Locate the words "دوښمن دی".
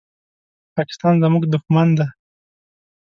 1.53-2.07